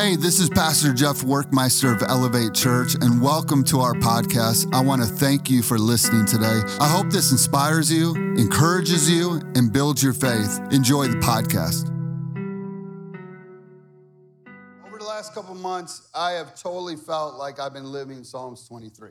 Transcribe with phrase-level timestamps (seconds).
[0.00, 4.72] Hey, this is Pastor Jeff Werkmeister of Elevate Church, and welcome to our podcast.
[4.72, 6.60] I want to thank you for listening today.
[6.78, 10.60] I hope this inspires you, encourages you, and builds your faith.
[10.70, 11.88] Enjoy the podcast.
[14.86, 19.10] Over the last couple months, I have totally felt like I've been living Psalms 23.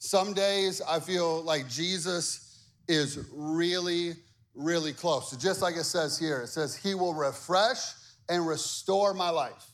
[0.00, 4.14] Some days I feel like Jesus is really,
[4.56, 5.30] really close.
[5.30, 7.92] So just like it says here, it says, He will refresh
[8.28, 9.66] and restore my life.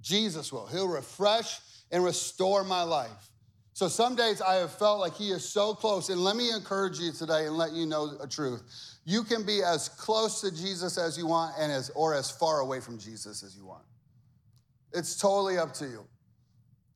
[0.00, 0.66] Jesus will.
[0.66, 1.58] He'll refresh
[1.90, 3.30] and restore my life.
[3.72, 6.08] So some days I have felt like he is so close.
[6.08, 8.62] And let me encourage you today and let you know a truth.
[9.04, 12.60] You can be as close to Jesus as you want and as or as far
[12.60, 13.84] away from Jesus as you want.
[14.92, 16.06] It's totally up to you.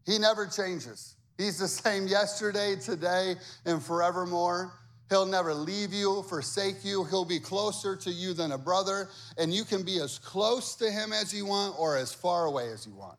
[0.06, 1.16] He never changes.
[1.36, 3.34] He's the same yesterday, today,
[3.66, 4.72] and forevermore.
[5.10, 7.04] He'll never leave you, forsake you.
[7.04, 10.90] He'll be closer to you than a brother, and you can be as close to
[10.90, 13.18] him as you want or as far away as you want.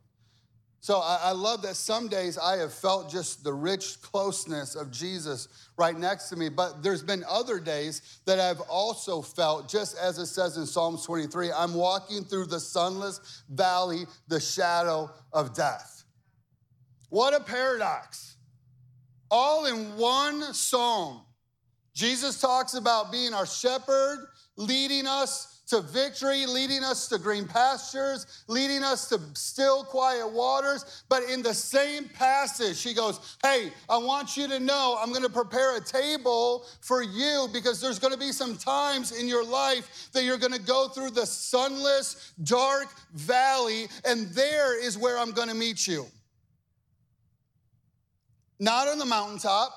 [0.79, 5.47] So I, love that some days I have felt just the rich closeness of Jesus
[5.77, 10.17] right next to me, but there's been other days that I've also felt, just as
[10.17, 16.03] it says in Psalms 23, I'm walking through the sunless valley, the shadow of death.
[17.09, 18.37] What a paradox.
[19.29, 21.21] All in one psalm.
[21.93, 28.43] Jesus talks about being our shepherd, leading us to victory, leading us to green pastures,
[28.47, 31.03] leading us to still, quiet waters.
[31.07, 35.23] But in the same passage, he goes, Hey, I want you to know I'm going
[35.23, 39.45] to prepare a table for you because there's going to be some times in your
[39.45, 45.17] life that you're going to go through the sunless, dark valley, and there is where
[45.17, 46.05] I'm going to meet you.
[48.59, 49.73] Not on the mountaintop,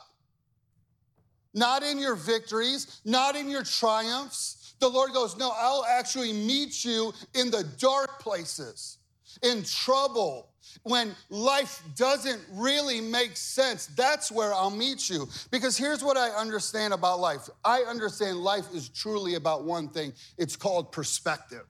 [1.54, 4.74] not in your victories, not in your triumphs.
[4.80, 8.98] The Lord goes, No, I'll actually meet you in the dark places,
[9.42, 10.50] in trouble,
[10.82, 13.86] when life doesn't really make sense.
[13.86, 15.28] That's where I'll meet you.
[15.50, 20.12] Because here's what I understand about life I understand life is truly about one thing
[20.36, 21.66] it's called perspective.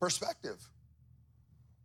[0.00, 0.58] Perspective.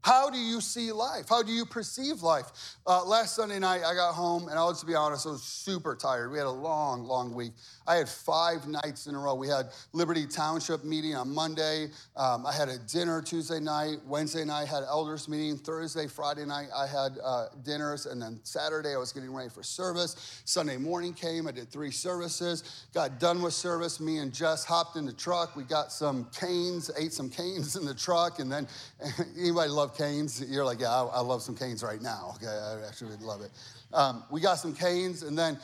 [0.04, 1.30] How do you see life?
[1.30, 2.46] How do you perceive life?
[2.88, 5.96] Uh, last Sunday night, I got home, and I'll just be honest, I was super
[5.96, 6.32] tired.
[6.32, 7.52] We had a long, long week.
[7.86, 9.36] I had five nights in a row.
[9.36, 11.90] We had Liberty Township meeting on Monday.
[12.16, 13.98] Um, I had a dinner Tuesday night.
[14.08, 15.58] Wednesday night, I had elders meeting.
[15.58, 18.08] Thursday, Friday night, I had uh, dinners.
[18.08, 20.42] And then Saturday, I was getting ready for service.
[20.46, 21.48] Sunday morning came.
[21.48, 22.88] I did three services.
[22.94, 24.00] Got done with service.
[24.00, 25.56] Me and Jess hopped in the truck.
[25.56, 28.40] We got some Cane's, ate some Cane's in the truck.
[28.40, 28.68] And then
[29.40, 30.42] anybody love Cane's?
[30.50, 32.34] You're like, yeah, I, I, love some Cane's right now.
[32.36, 33.52] Okay, I actually love it.
[33.94, 35.58] Um, we got some Cane's and then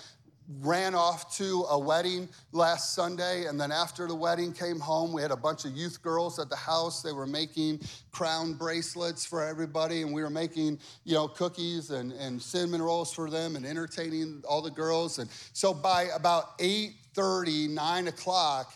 [0.61, 3.45] ran off to a wedding last Sunday.
[3.45, 5.11] And then after the wedding, came home.
[5.11, 7.01] We had a bunch of youth girls at the house.
[7.01, 10.01] They were making crown bracelets for everybody.
[10.01, 14.41] And we were making, you know, cookies and, and cinnamon rolls for them and entertaining
[14.47, 15.19] all the girls.
[15.19, 18.73] And so by about 8 30, 9 o'clock,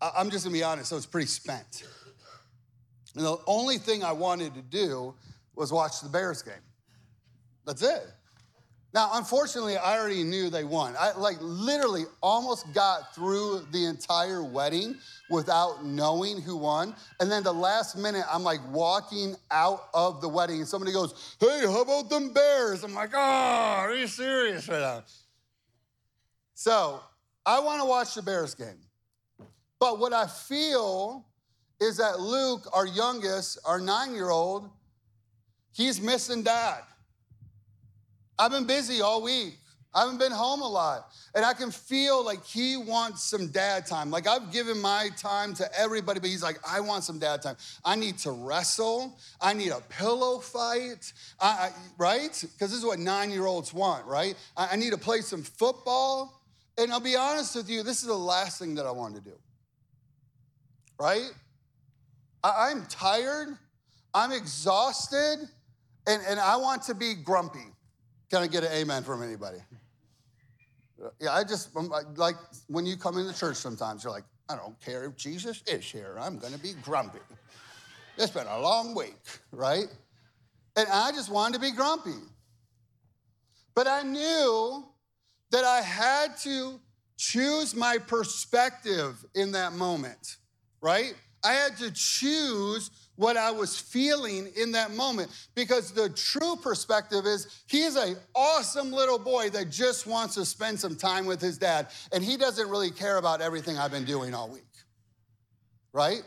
[0.00, 1.84] I'm just gonna be honest, I was pretty spent.
[3.14, 5.14] And the only thing I wanted to do
[5.54, 6.54] was watch the Bears game.
[7.64, 8.06] That's it.
[8.94, 10.94] Now, unfortunately, I already knew they won.
[10.98, 14.96] I like literally almost got through the entire wedding
[15.28, 16.96] without knowing who won.
[17.20, 21.36] And then the last minute, I'm like walking out of the wedding, and somebody goes,
[21.38, 22.82] Hey, how about them Bears?
[22.82, 25.02] I'm like, Oh, are you serious right now?
[26.54, 27.00] So
[27.44, 28.80] I want to watch the Bears game.
[29.78, 31.27] But what I feel
[31.80, 34.68] is that Luke, our youngest, our nine year old,
[35.72, 36.82] he's missing dad.
[38.38, 39.58] I've been busy all week.
[39.94, 41.10] I haven't been home a lot.
[41.34, 44.10] And I can feel like he wants some dad time.
[44.10, 47.56] Like I've given my time to everybody, but he's like, I want some dad time.
[47.84, 49.18] I need to wrestle.
[49.40, 52.32] I need a pillow fight, I, I, right?
[52.32, 54.36] Because this is what nine year olds want, right?
[54.56, 56.42] I, I need to play some football.
[56.76, 59.20] And I'll be honest with you, this is the last thing that I want to
[59.20, 59.36] do,
[61.00, 61.30] right?
[62.42, 63.56] I'm tired,
[64.14, 65.38] I'm exhausted,
[66.06, 67.66] and, and I want to be grumpy.
[68.30, 69.58] Can I get an amen from anybody?
[71.20, 72.36] Yeah, I just, um, I'm like,
[72.66, 76.16] when you come into church sometimes, you're like, I don't care if Jesus is here,
[76.20, 77.20] I'm gonna be grumpy.
[78.16, 79.20] It's been a long week,
[79.52, 79.86] right?
[80.76, 82.18] And I just wanted to be grumpy.
[83.74, 84.84] But I knew
[85.50, 86.80] that I had to
[87.16, 90.36] choose my perspective in that moment,
[90.80, 91.14] right?
[91.44, 97.26] I had to choose what I was feeling in that moment because the true perspective
[97.26, 101.58] is he's an awesome little boy that just wants to spend some time with his
[101.58, 104.62] dad and he doesn't really care about everything I've been doing all week.
[105.92, 106.22] Right?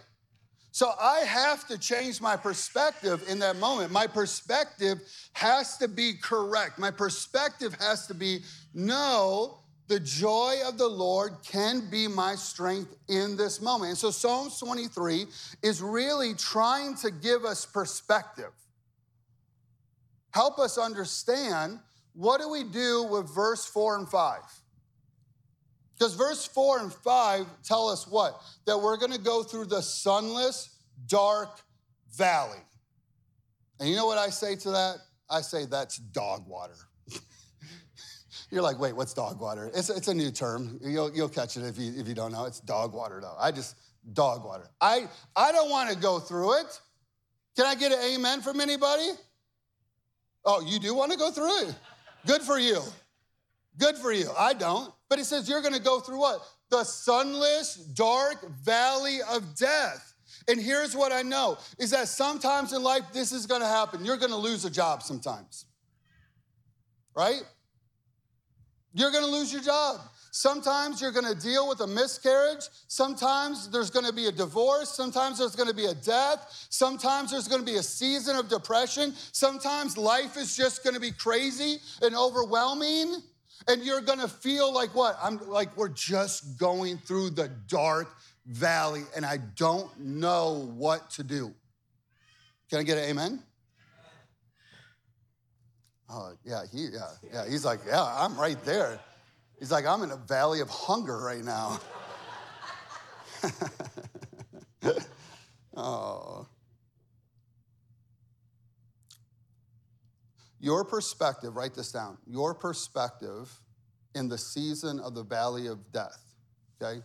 [0.72, 3.92] So I have to change my perspective in that moment.
[3.92, 5.00] My perspective
[5.34, 6.80] has to be correct.
[6.80, 8.40] My perspective has to be
[8.74, 9.60] no,
[9.92, 13.90] the joy of the Lord can be my strength in this moment.
[13.90, 15.26] And so Psalms 23
[15.64, 18.54] is really trying to give us perspective.
[20.34, 21.78] Help us understand
[22.14, 24.40] what do we do with verse 4 and 5?
[26.00, 28.42] Because verse 4 and 5 tell us what?
[28.66, 30.70] That we're going to go through the sunless,
[31.06, 31.60] dark
[32.16, 32.64] valley.
[33.82, 35.00] And you know what I say to that?
[35.30, 36.78] I say that's dog water.
[38.52, 39.72] You're like, wait, what's dog water?
[39.74, 40.78] It's, it's a new term.
[40.84, 42.46] You'll, you'll catch it if you, if you don't know.
[42.46, 43.36] It's dog water, though.
[43.40, 43.78] I just,
[44.14, 44.70] dog water.
[44.82, 46.82] I, I don't want to go through it.
[47.56, 49.10] Can I get an amen from anybody?
[50.44, 51.76] Oh, you do want to go through it?
[52.26, 52.82] Good for you.
[53.78, 54.30] Good for you.
[54.38, 54.94] I don't.
[55.10, 56.42] But he says you're going to go through what?
[56.70, 60.14] The sunless, dark valley of death.
[60.48, 64.04] And here's what I know is that sometimes in life this is going to happen.
[64.04, 65.66] You're going to lose a job sometimes.
[67.16, 67.42] Right?
[68.94, 70.02] You're going to lose your job.
[70.32, 72.64] Sometimes you're going to deal with a miscarriage.
[72.88, 74.90] Sometimes there's going to be a divorce.
[74.90, 76.68] Sometimes there's going to be a death.
[76.70, 79.14] Sometimes there's going to be a season of depression.
[79.34, 83.22] Sometimes life is just going to be crazy and overwhelming.
[83.68, 85.18] And you're gonna feel like what?
[85.22, 88.08] I'm like, we're just going through the dark
[88.46, 91.54] valley and I don't know what to do.
[92.70, 93.44] Can I get an amen?
[96.14, 97.48] Oh, yeah, he, yeah, yeah.
[97.48, 99.00] He's like, yeah, I'm right there.
[99.60, 101.80] He's like, I'm in a valley of hunger right now.
[105.78, 106.48] oh.
[110.60, 113.50] Your perspective, write this down, your perspective
[114.14, 116.22] in the season of the valley of death,
[116.82, 117.02] okay?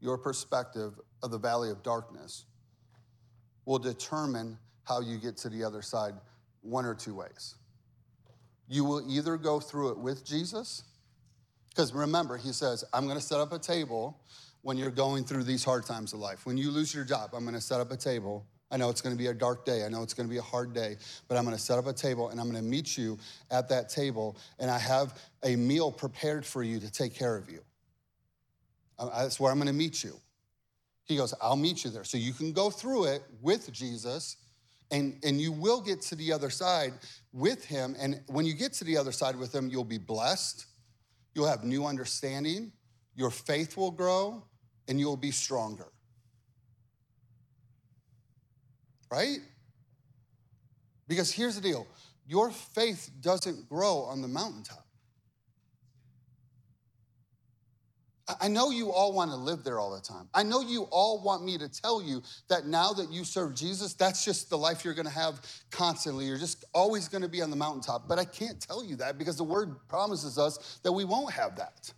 [0.00, 2.44] Your perspective of the valley of darkness
[3.66, 6.14] will determine how you get to the other side
[6.62, 7.56] one or two ways.
[8.68, 10.82] You will either go through it with Jesus,
[11.70, 14.20] because remember, he says, I'm gonna set up a table
[14.62, 16.46] when you're going through these hard times of life.
[16.46, 19.14] When you lose your job, I'm gonna set up a table I know it's going
[19.14, 19.84] to be a dark day.
[19.84, 20.96] I know it's going to be a hard day,
[21.28, 23.18] but I'm going to set up a table and I'm going to meet you
[23.50, 27.48] at that table, and I have a meal prepared for you to take care of
[27.48, 27.60] you.
[28.98, 30.18] Uh, that's where I'm going to meet you.
[31.04, 32.02] He goes, I'll meet you there.
[32.02, 34.38] So you can go through it with Jesus,
[34.90, 36.92] and, and you will get to the other side
[37.32, 37.96] with him.
[37.98, 40.66] And when you get to the other side with him, you'll be blessed,
[41.34, 42.72] you'll have new understanding,
[43.14, 44.44] your faith will grow,
[44.88, 45.88] and you'll be stronger
[49.14, 49.38] right?
[51.06, 51.86] Because here's the deal
[52.26, 54.83] your faith doesn't grow on the mountaintop.
[58.40, 60.28] I know you all want to live there all the time.
[60.32, 63.92] I know you all want me to tell you that now that you serve Jesus,
[63.92, 66.24] that's just the life you're going to have constantly.
[66.24, 68.08] You're just always going to be on the mountaintop.
[68.08, 71.56] But I can't tell you that because the word promises us that we won't have
[71.56, 71.92] that.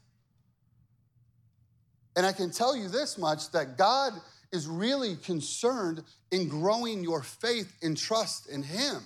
[2.17, 4.13] And I can tell you this much that God
[4.51, 6.03] is really concerned
[6.33, 9.03] in growing your faith and trust in Him.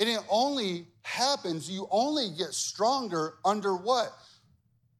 [0.00, 4.10] And it only happens, you only get stronger under what?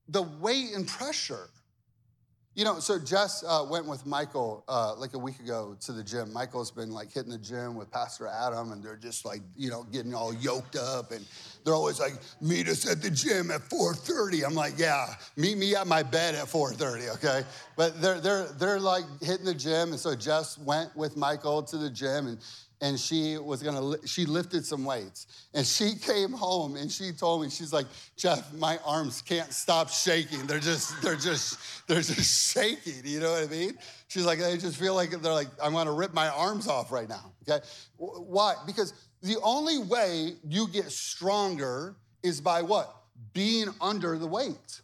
[0.09, 1.49] The weight and pressure.
[2.57, 6.05] You know, so Jess uh, went with Michael uh, like a week ago to the
[6.05, 6.33] gym.
[6.33, 9.83] Michael's been like hitting the gym with Pastor Adam, and they're just like, you know,
[9.83, 11.27] getting all yoked up, and
[11.65, 15.75] they're always like, "Meet us at the gym at 4:30." I'm like, "Yeah, meet me
[15.75, 17.43] at my bed at 4:30." Okay,
[17.77, 21.77] but they're they're they're like hitting the gym, and so Jess went with Michael to
[21.77, 22.39] the gym, and
[22.81, 25.27] and she was gonna she lifted some weights.
[25.55, 29.89] And she came home and she told me she's like jeff my arms can't stop
[29.89, 30.47] shaking.
[30.47, 33.03] They're just they're just they're just shaking.
[33.05, 33.75] You know what i mean?
[34.09, 37.09] She's like i just feel like they're like i'm gonna rip my arms off right
[37.09, 37.33] now.
[37.49, 37.65] Okay?
[37.97, 38.55] Why?
[38.67, 42.95] Because the only way you get stronger is by what?
[43.33, 44.81] Being under the weight.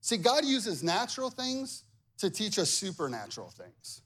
[0.00, 1.84] See god uses natural things
[2.18, 4.02] to teach us supernatural things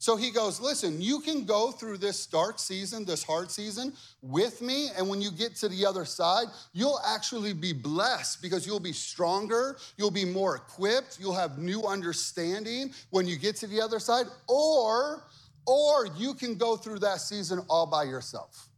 [0.00, 3.92] so he goes, Listen, you can go through this dark season, this hard season
[4.22, 4.88] with me.
[4.96, 8.94] And when you get to the other side, you'll actually be blessed because you'll be
[8.94, 13.98] stronger, you'll be more equipped, you'll have new understanding when you get to the other
[13.98, 14.24] side.
[14.48, 15.24] Or,
[15.66, 18.70] or you can go through that season all by yourself.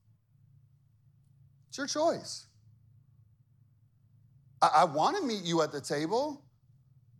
[1.68, 2.46] It's your choice.
[4.60, 6.42] I, I want to meet you at the table,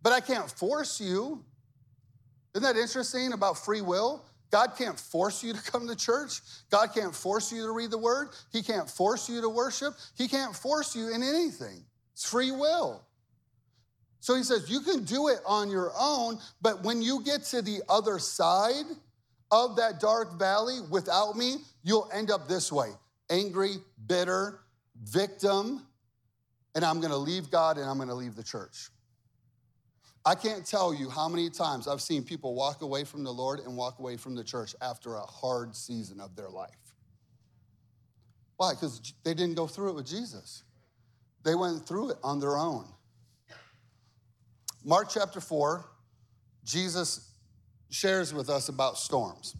[0.01, 1.45] but I can't force you.
[2.53, 4.23] Isn't that interesting about free will?
[4.51, 6.41] God can't force you to come to church.
[6.69, 8.29] God can't force you to read the word.
[8.51, 9.95] He can't force you to worship.
[10.15, 11.83] He can't force you in anything.
[12.13, 13.03] It's free will.
[14.19, 17.63] So he says, You can do it on your own, but when you get to
[17.63, 18.85] the other side
[19.49, 22.89] of that dark valley without me, you'll end up this way
[23.31, 24.59] angry, bitter,
[25.03, 25.81] victim,
[26.75, 28.89] and I'm gonna leave God and I'm gonna leave the church.
[30.25, 33.59] I can't tell you how many times I've seen people walk away from the Lord
[33.59, 36.71] and walk away from the church after a hard season of their life.
[38.55, 38.73] Why?
[38.73, 40.63] Because they didn't go through it with Jesus,
[41.43, 42.87] they went through it on their own.
[44.85, 45.85] Mark chapter 4,
[46.63, 47.31] Jesus
[47.89, 49.55] shares with us about storms.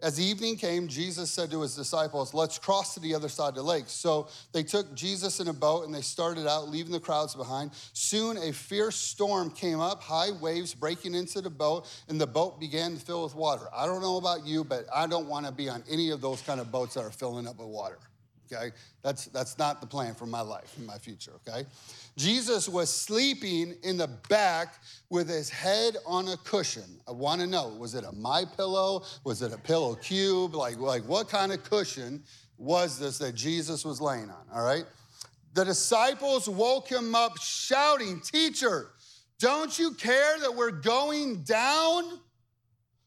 [0.00, 3.54] As evening came, Jesus said to his disciples, Let's cross to the other side of
[3.56, 3.86] the lake.
[3.88, 7.72] So they took Jesus in a boat and they started out, leaving the crowds behind.
[7.94, 12.60] Soon a fierce storm came up, high waves breaking into the boat, and the boat
[12.60, 13.66] began to fill with water.
[13.74, 16.42] I don't know about you, but I don't want to be on any of those
[16.42, 17.98] kind of boats that are filling up with water
[18.52, 18.70] okay?
[19.02, 21.66] That's, that's not the plan for my life in my future, okay?
[22.16, 24.74] Jesus was sleeping in the back
[25.10, 27.00] with his head on a cushion.
[27.06, 29.04] I wanna know, was it a My Pillow?
[29.24, 30.54] Was it a pillow cube?
[30.54, 32.22] Like, like what kind of cushion
[32.56, 34.84] was this that Jesus was laying on, all right?
[35.54, 38.90] The disciples woke him up shouting, Teacher,
[39.38, 42.20] don't you care that we're going down?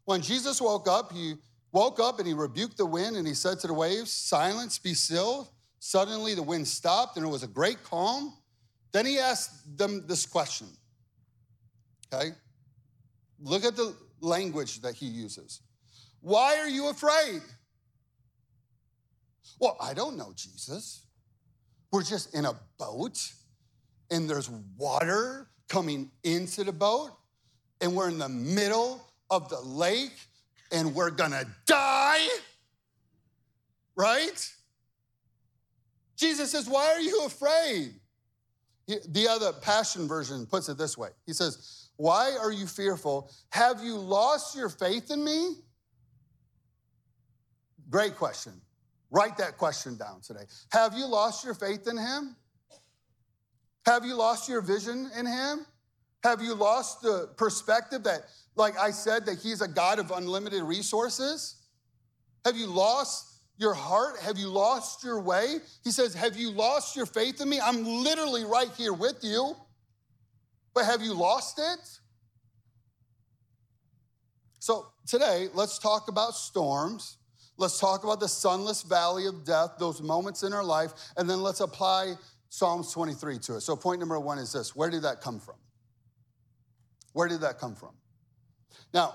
[0.06, 1.36] When Jesus woke up, he
[1.72, 4.94] woke up and he rebuked the wind and he said to the waves, Silence, be
[4.94, 5.52] still.
[5.80, 8.34] Suddenly the wind stopped and it was a great calm.
[8.92, 10.68] Then he asked them this question.
[12.14, 12.32] Okay?
[13.40, 15.62] Look at the language that he uses.
[16.20, 17.42] Why are you afraid?
[19.60, 21.06] Well, I don't know, Jesus.
[21.92, 23.20] We're just in a boat
[24.10, 27.12] and there's water coming into the boat
[27.80, 30.14] and we're in the middle of the lake
[30.72, 32.28] and we're gonna die,
[33.96, 34.54] right?
[36.16, 37.94] Jesus says, Why are you afraid?
[38.88, 43.32] The other Passion Version puts it this way He says, Why are you fearful?
[43.50, 45.56] Have you lost your faith in me?
[47.90, 48.54] Great question.
[49.12, 50.46] Write that question down today.
[50.72, 52.38] Have you lost your faith in him?
[53.86, 55.66] Have you lost your vision in him?
[56.24, 58.26] Have you lost the perspective that
[58.56, 61.56] like I said, that He's a God of unlimited resources?
[62.46, 64.20] Have you lost your heart?
[64.20, 65.58] Have you lost your way?
[65.84, 67.60] He says, Have you lost your faith in me?
[67.62, 69.56] I'm literally right here with you,
[70.74, 72.00] but have you lost it?
[74.60, 77.18] So today, let's talk about storms.
[77.58, 81.42] Let's talk about the sunless valley of death, those moments in our life, and then
[81.42, 82.16] let's apply
[82.50, 83.62] Psalms 23 to it.
[83.62, 85.56] So, point number one is this where did that come from?
[87.14, 87.92] Where did that come from?
[88.94, 89.14] Now,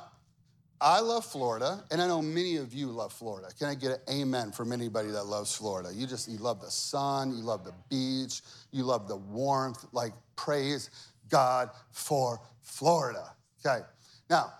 [0.81, 3.49] I love Florida, and I know many of you love Florida.
[3.59, 5.91] Can I get an amen from anybody that loves Florida?
[5.93, 9.87] You just, you love the sun, you love the beach, you love the warmth.
[9.93, 10.91] Like, praise
[11.31, 13.33] God for Florida.
[13.65, 13.85] Okay.
[14.29, 14.53] Now,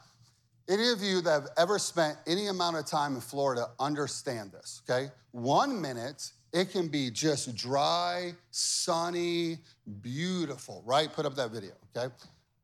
[0.69, 4.83] any of you that have ever spent any amount of time in Florida understand this,
[4.89, 5.11] okay?
[5.33, 9.59] One minute, it can be just dry, sunny,
[10.01, 11.13] beautiful, right?
[11.13, 12.13] Put up that video, okay?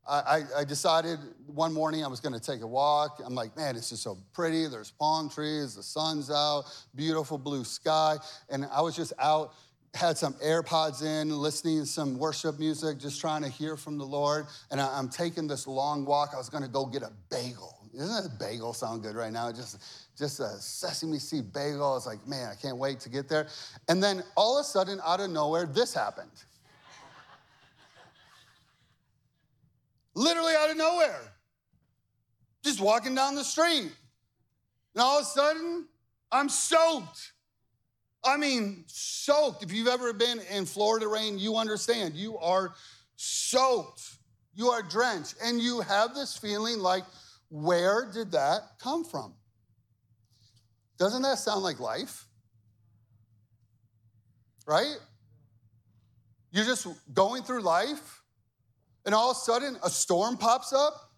[0.07, 1.17] I, I, decided
[1.47, 3.21] one morning I was going to take a walk.
[3.23, 4.67] I'm like, man, it's just so pretty.
[4.67, 8.17] There's palm trees, the sun's out, beautiful blue sky.
[8.49, 9.53] And I was just out,
[9.93, 14.03] had some AirPods in, listening to some worship music, just trying to hear from the
[14.03, 14.47] Lord.
[14.71, 16.31] And I, am taking this long walk.
[16.33, 17.79] I was going to go get a bagel.
[17.97, 19.51] Doesn't a bagel sound good right now?
[19.51, 19.81] Just,
[20.17, 21.91] just a sesame seed bagel.
[21.91, 23.47] I was like, man, I can't wait to get there.
[23.87, 26.31] And then all of a sudden, out of nowhere, this happened.
[30.15, 31.19] Literally out of nowhere.
[32.63, 33.91] Just walking down the street.
[34.95, 35.87] And all of a sudden,
[36.31, 37.33] I'm soaked.
[38.23, 39.63] I mean, soaked.
[39.63, 42.15] If you've ever been in Florida rain, you understand.
[42.15, 42.73] You are
[43.15, 44.01] soaked.
[44.55, 45.35] You are drenched.
[45.43, 47.03] And you have this feeling like,
[47.49, 49.33] where did that come from?
[50.97, 52.25] Doesn't that sound like life?
[54.65, 54.95] Right?
[56.51, 58.22] You're just going through life
[59.05, 61.11] and all of a sudden a storm pops up.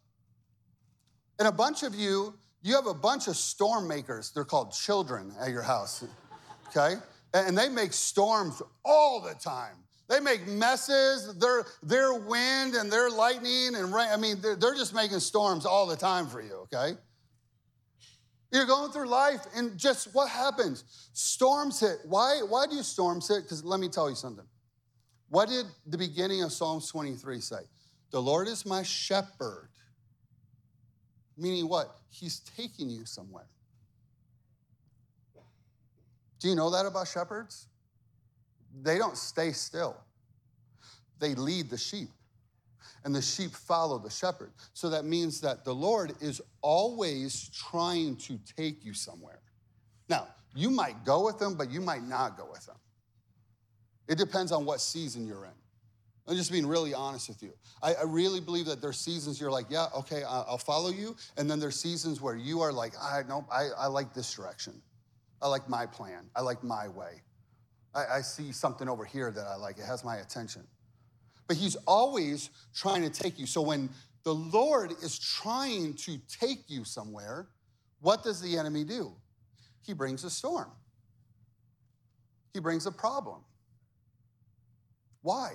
[1.38, 4.32] And a bunch of you, you have a bunch of storm makers.
[4.32, 6.04] They're called children at your house,
[6.70, 6.96] okay?
[7.34, 9.75] And they make storms all the time.
[10.08, 11.36] They make messes,
[11.84, 14.08] their wind and their lightning and rain.
[14.12, 16.98] I mean, they're, they're just making storms all the time for you, okay?
[18.51, 20.84] You're going through life, and just what happens?
[21.13, 21.98] Storms hit.
[22.06, 23.44] Why, why do storms hit?
[23.44, 24.46] Because let me tell you something.
[25.30, 27.58] What did the beginning of Psalms 23 say?
[28.16, 29.68] The Lord is my shepherd.
[31.38, 31.98] Meaning what?
[32.08, 33.50] He's taking you somewhere.
[36.40, 37.68] Do you know that about shepherds?
[38.82, 39.98] They don't stay still,
[41.20, 42.08] they lead the sheep.
[43.04, 44.54] and the sheep follow the shepherd.
[44.74, 49.42] So that means that the Lord is always trying to take you somewhere.
[50.08, 52.76] Now, you might go with him, but you might not go with him.
[54.08, 55.65] It depends on what season you're in.
[56.27, 57.53] I'm just being really honest with you.
[57.84, 61.15] I, I really believe that there's seasons you're like, yeah, okay, I'll follow you.
[61.38, 64.82] And then there's seasons where you are like, I know, I, I like this direction.
[65.41, 66.25] I like my plan.
[66.36, 67.22] I like my way.
[67.94, 69.77] I, I see something over here that I like.
[69.77, 70.63] It has my attention.
[71.48, 73.46] But he's always trying to take you.
[73.46, 73.89] So when
[74.24, 77.50] the Lord is trying to take you somewhere,
[78.01, 79.13] what does the enemy do?
[79.82, 80.72] He brings a storm.
[82.53, 83.41] He brings a problem.
[85.22, 85.51] Why?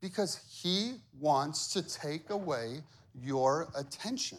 [0.00, 2.82] Because he wants to take away
[3.14, 4.38] your attention,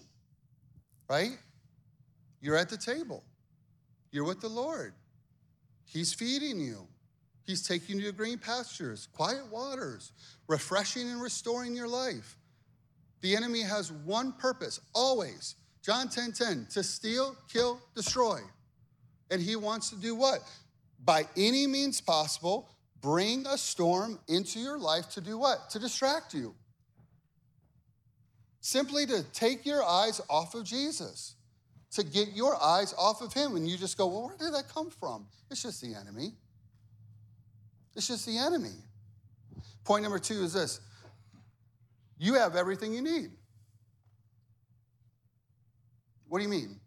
[1.09, 1.37] right?
[2.41, 3.23] You're at the table,
[4.11, 4.93] you're with the Lord.
[5.85, 6.87] He's feeding you,
[7.49, 10.11] He's taking you to green pastures, quiet waters,
[10.47, 12.37] refreshing and restoring your life.
[13.21, 15.55] The enemy has one purpose, always.
[15.81, 18.41] John 10 10, to steal, kill, destroy.
[19.31, 20.41] And he wants to do what?
[21.03, 22.69] By any means possible,
[23.01, 25.69] bring a storm into your life to do what?
[25.71, 26.55] To distract you.
[28.61, 31.35] Simply to take your eyes off of Jesus,
[31.91, 33.55] to get your eyes off of him.
[33.55, 35.25] And you just go, well, where did that come from?
[35.49, 36.33] It's just the enemy.
[37.95, 38.75] It's just the enemy.
[39.83, 40.81] Point number two is this
[42.17, 43.31] you have everything you need.
[46.27, 46.79] What do you mean?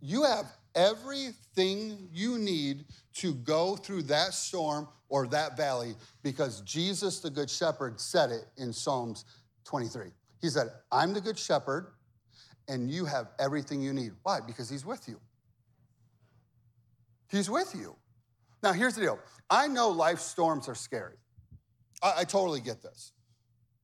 [0.00, 7.20] You have everything you need to go through that storm or that valley because Jesus,
[7.20, 9.24] the Good Shepherd, said it in Psalms
[9.64, 10.06] 23.
[10.40, 11.92] He said, I'm the Good Shepherd,
[12.68, 14.12] and you have everything you need.
[14.22, 14.40] Why?
[14.44, 15.20] Because He's with you.
[17.28, 17.96] He's with you.
[18.62, 19.18] Now, here's the deal
[19.50, 21.16] I know life storms are scary.
[22.02, 23.12] I, I totally get this.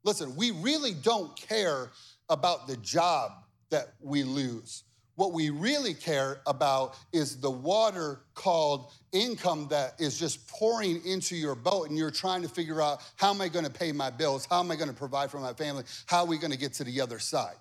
[0.05, 1.91] Listen, we really don't care
[2.29, 3.33] about the job
[3.71, 4.85] that we lose.
[5.21, 11.37] What we really care about is the water called income that is just pouring into
[11.37, 14.09] your boat, and you're trying to figure out how am I going to pay my
[14.09, 14.47] bills?
[14.49, 15.85] How am I going to provide for my family?
[16.07, 17.57] How are we going to get to the other side?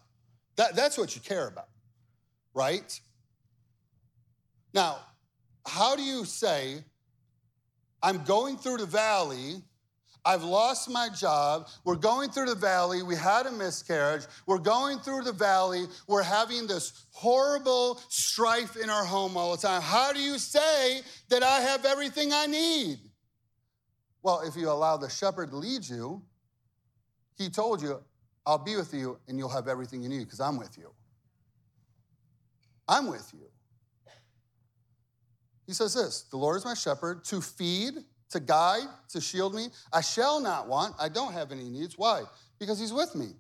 [0.56, 1.68] That, that's what you care about,
[2.54, 2.98] right?
[4.74, 5.00] Now,
[5.68, 6.82] how do you say,
[8.02, 9.56] I'm going through the valley
[10.26, 11.68] I've lost my job.
[11.86, 13.04] We're going through the valley.
[13.04, 14.24] We had a miscarriage.
[14.46, 15.86] We're going through the valley.
[16.08, 19.82] We're having this horrible strife in our home all the time.
[19.82, 23.00] How do you say that I have everything I need?
[24.22, 26.22] Well, if you allow the shepherd to lead you,
[27.38, 28.04] he told you,
[28.46, 30.92] I'll be with you and you'll have everything you need because I'm with you.
[32.88, 33.46] I'm with you.
[35.66, 37.94] He says this The Lord is my shepherd to feed
[38.32, 39.68] to guide, to shield me.
[39.92, 40.96] I shall not want.
[41.00, 41.98] I don't have any needs.
[41.98, 42.24] Why?
[42.60, 43.32] Because he's with me.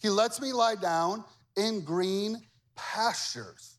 [0.00, 1.24] He lets me lie down
[1.56, 2.40] in green
[2.76, 3.78] pastures.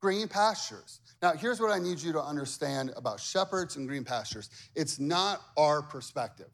[0.00, 1.00] Green pastures.
[1.20, 5.40] Now, here's what I need you to understand about shepherds and green pastures it's not
[5.56, 6.50] our perspective.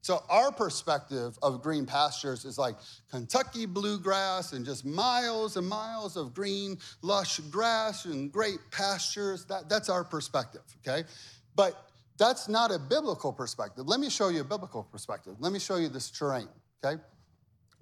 [0.00, 2.76] So, our perspective of green pastures is like
[3.10, 9.44] Kentucky bluegrass and just miles and miles of green, lush grass and great pastures.
[9.46, 11.06] That, that's our perspective, okay?
[11.54, 11.87] But
[12.18, 13.86] that's not a biblical perspective.
[13.86, 15.36] Let me show you a biblical perspective.
[15.38, 16.48] Let me show you this terrain,
[16.84, 17.00] okay?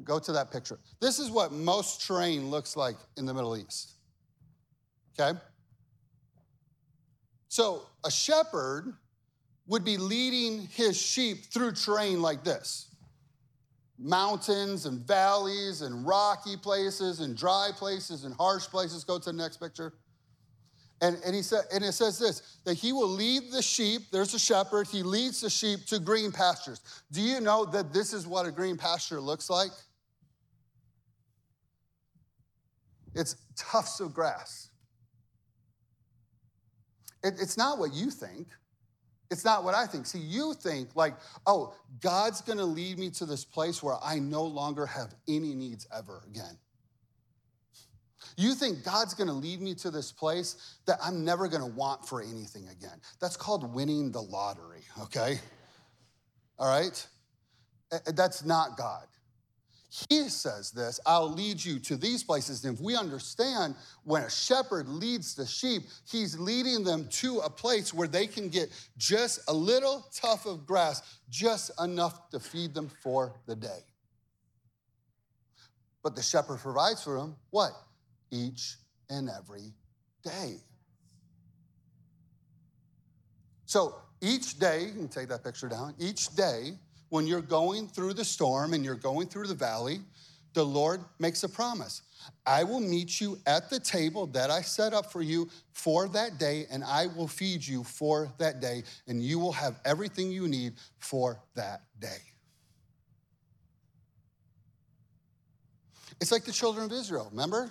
[0.05, 0.79] Go to that picture.
[1.01, 3.95] This is what most terrain looks like in the Middle East,
[5.19, 5.39] okay?
[7.49, 8.95] So a shepherd
[9.67, 12.91] would be leading his sheep through terrain like this
[13.99, 19.05] mountains and valleys and rocky places and dry places and harsh places.
[19.05, 19.95] Go to the next picture.
[21.03, 24.33] And, and, he said, and it says this that he will lead the sheep, there's
[24.33, 26.81] a shepherd, he leads the sheep to green pastures.
[27.13, 29.71] Do you know that this is what a green pasture looks like?
[33.15, 34.71] It's tufts of grass.
[37.23, 38.49] It, it's not what you think.
[39.31, 40.07] It's not what I think.
[40.07, 41.15] See, you think like,
[41.47, 45.87] oh, God's gonna lead me to this place where I no longer have any needs
[45.95, 46.57] ever again.
[48.37, 52.21] You think God's gonna lead me to this place that I'm never gonna want for
[52.21, 53.01] anything again.
[53.21, 55.41] That's called winning the lottery, okay?
[56.59, 57.07] All right?
[58.15, 59.07] That's not God.
[60.11, 62.65] He says this I'll lead you to these places.
[62.65, 67.49] And if we understand when a shepherd leads the sheep, he's leading them to a
[67.49, 72.75] place where they can get just a little tuft of grass, just enough to feed
[72.75, 73.81] them for the day.
[76.03, 77.73] But the shepherd provides for them what?
[78.31, 78.77] Each
[79.09, 79.73] and every
[80.23, 80.57] day.
[83.67, 86.73] So each day, you can take that picture down, each day
[87.09, 90.01] when you're going through the storm and you're going through the valley,
[90.55, 92.03] the Lord makes a promise.
[92.47, 96.39] I will meet you at the table that I set up for you for that
[96.39, 100.49] day, and I will feed you for that day, and you will have everything you
[100.49, 102.23] need for that day.
[106.21, 107.71] It's like the children of Israel, remember?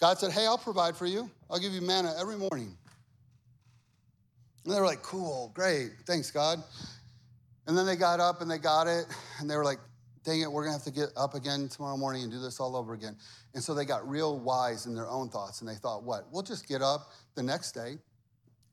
[0.00, 1.30] God said, Hey, I'll provide for you.
[1.50, 2.76] I'll give you manna every morning.
[4.64, 6.62] And they were like, Cool, great, thanks, God.
[7.66, 9.06] And then they got up and they got it,
[9.40, 9.80] and they were like,
[10.26, 12.74] dang it, we're gonna have to get up again tomorrow morning and do this all
[12.74, 13.16] over again.
[13.54, 16.26] And so they got real wise in their own thoughts and they thought, what?
[16.32, 17.98] We'll just get up the next day.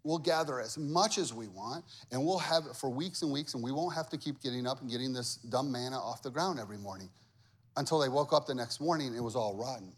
[0.04, 3.54] We'll gather as much as we want and we'll have it for weeks and weeks
[3.54, 6.32] and we won't have to keep getting up and getting this dumb manna off the
[6.32, 7.10] ground every morning
[7.78, 9.94] until they woke up the next morning it was all rotten.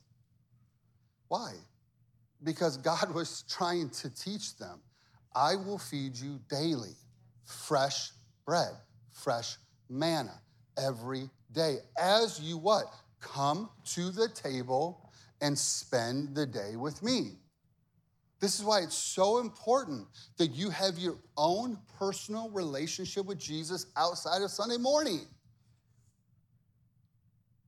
[1.28, 1.54] Why?
[2.44, 4.82] Because God was trying to teach them
[5.36, 6.96] I will feed you daily
[7.44, 8.12] fresh
[8.46, 8.72] bread,
[9.12, 9.58] fresh
[9.90, 10.40] manna
[10.78, 11.78] every day.
[12.00, 12.86] As you what?
[13.20, 15.12] Come to the table
[15.42, 17.34] and spend the day with me.
[18.40, 20.08] This is why it's so important
[20.38, 25.22] that you have your own personal relationship with Jesus outside of Sunday morning.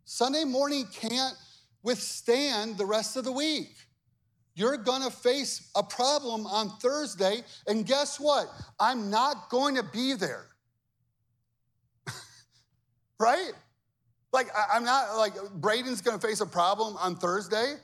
[0.06, 1.36] Sunday morning can't
[1.88, 3.74] withstand the rest of the week.
[4.56, 8.48] You're gonna face a problem on Thursday, and guess what?
[8.78, 10.48] I'm not going to be there
[13.20, 13.54] right?
[14.34, 17.76] Like, I'm not like Braden's gonna face a problem on Thursday.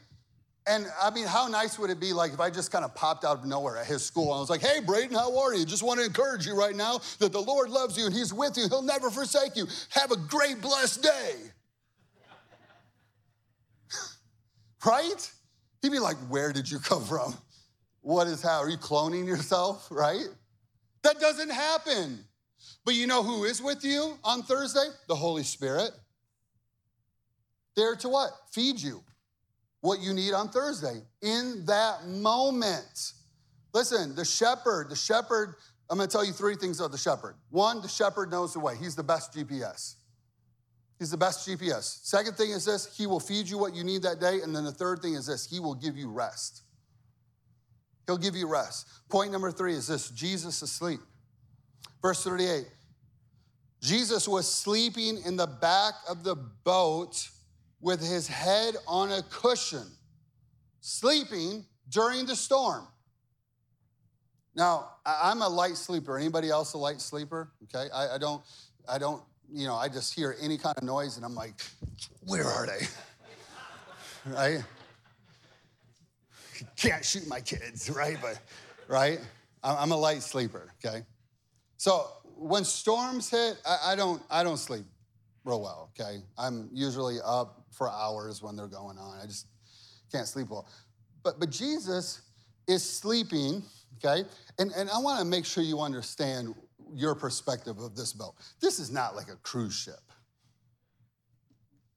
[0.68, 3.24] And I mean, how nice would it be like if I just kind of popped
[3.24, 5.66] out of nowhere at his school and I was like, hey, Braden, how are you?
[5.66, 8.58] Just want to encourage you right now that the Lord loves you and he's with
[8.58, 8.68] you.
[8.70, 9.68] He'll never forsake you.
[9.89, 11.36] Have a great, blessed day.
[14.86, 15.32] Right?
[15.82, 17.36] He'd be like, where did you come from?
[18.02, 18.60] What is how?
[18.60, 19.88] Are you cloning yourself?
[19.91, 20.28] Right?
[21.04, 22.19] That doesn't happen.
[22.86, 24.86] But you know who is with you on Thursday?
[25.08, 25.91] The Holy Spirit.
[27.76, 28.32] There to what?
[28.52, 29.04] Feed you
[29.84, 33.12] what you need on Thursday in that moment.
[33.74, 35.56] Listen, the shepherd, the shepherd,
[35.89, 37.36] I'm gonna tell you three things of the shepherd.
[37.50, 39.96] One, the shepherd knows the way, he's the best GPS.
[41.04, 42.00] He's the best GPS.
[42.06, 44.39] Second thing is this, he will feed you what you need that day.
[44.39, 46.62] And then the third thing is this, he will give you rest.
[48.08, 48.88] He'll give you rest.
[49.10, 51.02] Point number three is this Jesus asleep.
[52.02, 52.68] Verse 38
[53.82, 57.28] Jesus was sleeping in the back of the boat
[57.82, 59.92] with his head on a cushion,
[60.80, 62.88] sleeping during the storm.
[64.56, 66.18] Now, I'm a light sleeper.
[66.18, 67.52] Anybody else a light sleeper?
[67.63, 68.42] Okay, I, I don't,
[68.88, 71.56] I don't, you know, I just hear any kind of noise and I'm like,
[72.25, 72.88] where are they?
[74.32, 74.63] right?
[76.77, 78.17] Can't shoot my kids, right?
[78.21, 78.39] But,
[78.88, 79.19] right?
[79.63, 81.03] I'm a light sleeper, okay?
[81.77, 84.86] So when storms hit, I, I, don't I don't sleep
[85.45, 85.91] real well.
[85.99, 89.19] Okay, I'm usually up for hours when they're going on.
[89.21, 89.47] I just
[90.12, 90.67] can't sleep well.
[91.23, 92.21] But but Jesus
[92.67, 93.63] is sleeping.
[94.03, 94.27] Okay,
[94.60, 96.53] and and I want to make sure you understand
[96.93, 98.36] your perspective of this boat.
[98.62, 100.01] This is not like a cruise ship.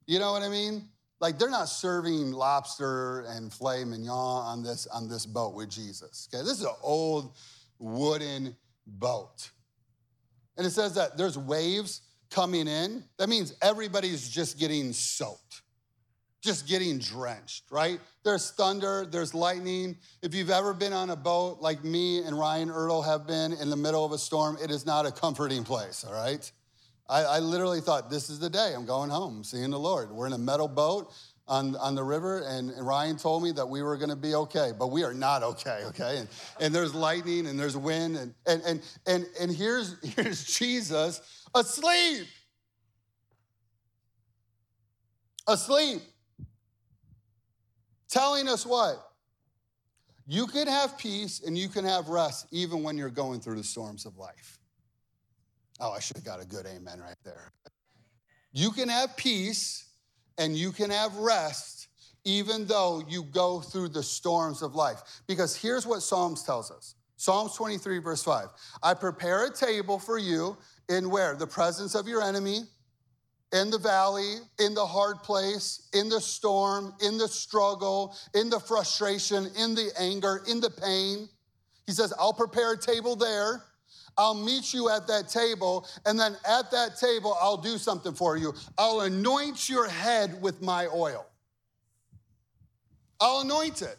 [0.06, 0.88] You know what I mean?
[1.20, 6.28] Like they're not serving lobster and filet mignon on this on this boat with Jesus.
[6.32, 7.35] Okay, this is an old
[7.78, 8.56] wooden
[8.87, 9.50] boat.
[10.56, 13.04] And it says that there's waves coming in.
[13.18, 15.62] That means everybody's just getting soaked,
[16.46, 18.00] just getting drenched, right?
[18.24, 19.96] There's thunder, there's lightning.
[20.22, 23.68] If you've ever been on a boat like me and Ryan Earl have been in
[23.68, 26.50] the middle of a storm, it is not a comforting place, all right?
[27.09, 28.72] I, I literally thought, this is the day.
[28.74, 30.11] I'm going home, seeing the Lord.
[30.11, 31.12] We're in a metal boat
[31.48, 34.35] on, on the river, and, and Ryan told me that we were going to be
[34.35, 36.18] okay, but we are not okay, okay?
[36.18, 36.28] And,
[36.61, 41.20] and there's lightning and there's wind, and, and, and, and, and here's, here's Jesus
[41.54, 42.26] asleep.
[45.48, 46.02] Asleep.
[48.09, 49.03] Telling us what?
[50.27, 53.64] You can have peace and you can have rest even when you're going through the
[53.64, 54.59] storms of life.
[55.79, 57.53] Oh, I should have got a good amen right there.
[58.53, 59.85] You can have peace
[60.38, 61.88] and you can have rest
[62.25, 65.23] even though you go through the storms of life.
[65.29, 68.49] Because here's what Psalms tells us Psalms 23, verse 5
[68.83, 70.57] I prepare a table for you
[70.88, 71.35] in where?
[71.35, 72.64] The presence of your enemy,
[73.57, 78.61] in the valley, in the hard place, in the storm, in the struggle, in the
[78.61, 81.29] frustration, in the anger, in the pain.
[81.87, 83.62] He says, I'll prepare a table there
[84.19, 88.37] I'll meet you at that table, and then at that table, I'll do something for
[88.37, 88.55] you.
[88.79, 91.27] I'll anoint your head with my oil.
[93.21, 93.97] I'll anoint it.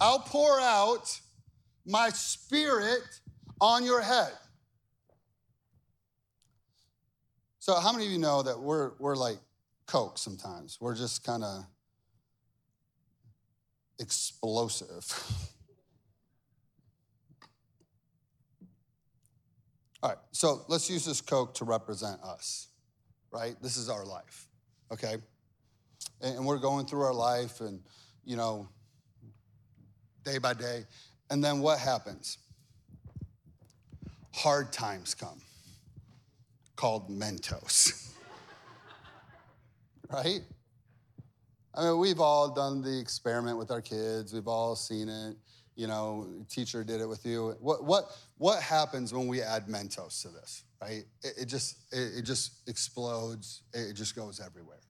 [0.00, 1.20] I'll pour out
[1.86, 3.02] my spirit
[3.60, 4.32] on your head.
[7.60, 9.36] So, how many of you know that we're, we're like
[9.86, 10.78] Coke sometimes?
[10.80, 11.66] We're just kind of
[13.98, 14.88] explosive.
[20.02, 22.68] All right, so let's use this Coke to represent us,
[23.30, 23.54] right?
[23.60, 24.48] This is our life,
[24.90, 25.16] okay?
[26.22, 27.82] And, and we're going through our life and,
[28.24, 28.70] you know,
[30.24, 30.84] day by day.
[31.28, 32.38] And then what happens?
[34.32, 35.42] Hard times come,
[36.80, 38.10] called Mentos,
[40.10, 40.40] right?
[41.74, 44.32] I mean, we've all done the experiment with our kids.
[44.32, 45.36] We've all seen it
[45.80, 47.56] you know, teacher did it with you.
[47.58, 51.04] What, what, what happens when we add Mentos to this, right?
[51.22, 53.62] It, it just, it, it, just explodes.
[53.72, 54.80] It just goes everywhere.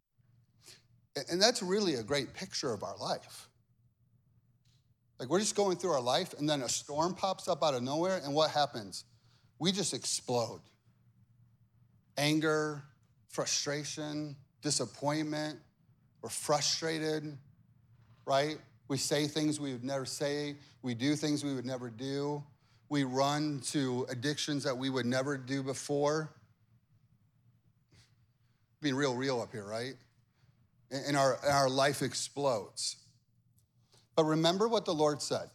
[1.30, 3.48] And that's really a great picture of our life.
[5.20, 7.84] Like we're just going through our life and then a storm pops up out of
[7.84, 9.04] nowhere and what happens?
[9.60, 10.62] We just explode.
[12.20, 12.84] Anger,
[13.28, 15.58] frustration, disappointment,
[16.20, 17.38] we're frustrated,
[18.26, 18.58] right?
[18.88, 20.56] We say things we would never say.
[20.82, 22.42] We do things we would never do.
[22.90, 26.30] We run to addictions that we would never do before.
[28.82, 29.94] Being real, real up here, right?
[30.90, 32.96] And our, our life explodes.
[34.14, 35.48] But remember what the Lord said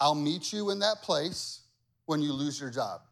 [0.00, 1.60] I'll meet you in that place
[2.06, 3.02] when you lose your job.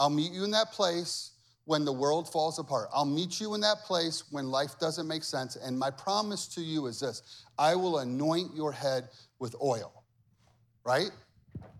[0.00, 1.32] I'll meet you in that place
[1.66, 2.88] when the world falls apart.
[2.92, 5.56] I'll meet you in that place when life doesn't make sense.
[5.56, 10.02] And my promise to you is this I will anoint your head with oil,
[10.84, 11.10] right?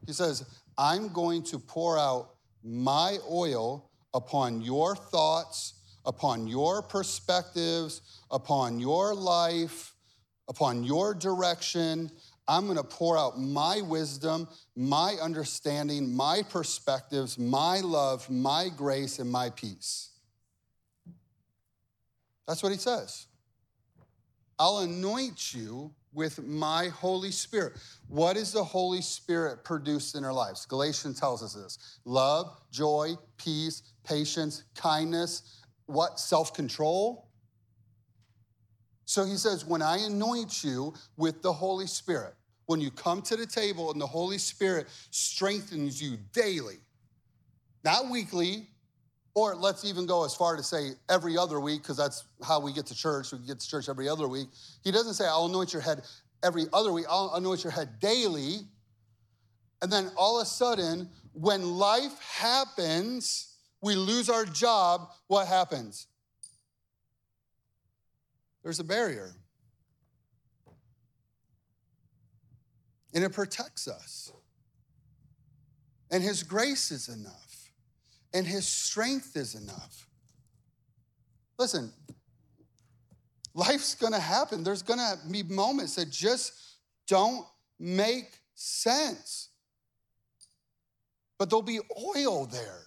[0.07, 0.45] He says,
[0.77, 9.15] I'm going to pour out my oil upon your thoughts, upon your perspectives, upon your
[9.15, 9.95] life,
[10.47, 12.11] upon your direction.
[12.51, 19.21] I'm going to pour out my wisdom, my understanding, my perspectives, my love, my grace,
[19.21, 20.11] and my peace.
[22.49, 23.29] That's what he says.
[24.59, 27.75] I'll anoint you with my Holy Spirit.
[28.09, 30.67] What is the Holy Spirit produced in our lives?
[30.67, 36.19] Galatians tells us this love, joy, peace, patience, kindness, what?
[36.19, 37.29] Self control.
[39.05, 42.35] So he says, when I anoint you with the Holy Spirit,
[42.71, 46.77] when you come to the table and the Holy Spirit strengthens you daily,
[47.83, 48.69] not weekly,
[49.35, 52.73] or let's even go as far to say every other week, because that's how we
[52.73, 53.33] get to church.
[53.33, 54.47] We get to church every other week.
[54.85, 56.03] He doesn't say, I'll anoint your head
[56.45, 58.61] every other week, I'll anoint your head daily.
[59.83, 66.07] And then all of a sudden, when life happens, we lose our job, what happens?
[68.63, 69.35] There's a barrier.
[73.15, 74.33] And it protects us.
[76.11, 77.73] And His grace is enough,
[78.33, 80.07] and His strength is enough.
[81.59, 81.93] Listen,
[83.55, 84.65] life's gonna happen.
[84.65, 86.53] There's gonna be moments that just
[87.07, 87.47] don't
[87.79, 89.49] make sense.
[91.39, 91.81] But there'll be
[92.17, 92.87] oil there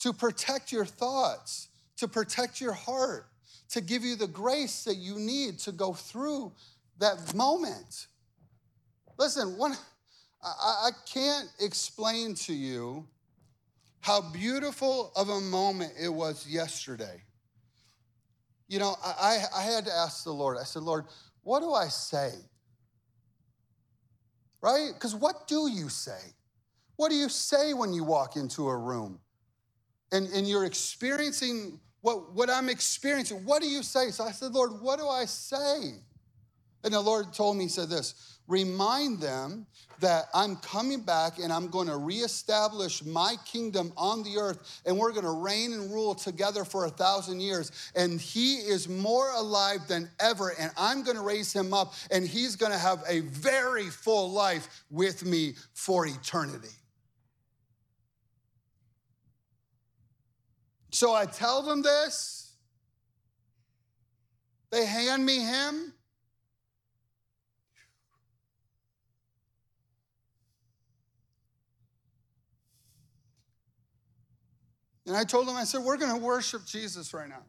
[0.00, 3.28] to protect your thoughts, to protect your heart,
[3.70, 6.52] to give you the grace that you need to go through
[6.98, 8.06] that moment.
[9.18, 9.76] Listen, one,
[10.42, 13.06] I, I can't explain to you
[14.00, 17.22] how beautiful of a moment it was yesterday.
[18.68, 21.06] You know, I, I had to ask the Lord, I said, Lord,
[21.42, 22.30] what do I say?
[24.60, 24.90] Right?
[24.94, 26.20] Because what do you say?
[26.96, 29.18] What do you say when you walk into a room
[30.12, 33.44] and, and you're experiencing what, what I'm experiencing?
[33.44, 34.10] What do you say?
[34.10, 35.94] So I said, Lord, what do I say?
[36.84, 39.66] And the Lord told me, He said this remind them
[40.00, 44.96] that I'm coming back and I'm going to reestablish my kingdom on the earth and
[44.96, 47.90] we're going to reign and rule together for a thousand years.
[47.94, 52.26] And he is more alive than ever and I'm going to raise him up and
[52.26, 56.68] he's going to have a very full life with me for eternity.
[60.90, 62.52] So I tell them this.
[64.70, 65.92] They hand me him.
[75.08, 77.42] And I told him, I said, we're going to worship Jesus right now.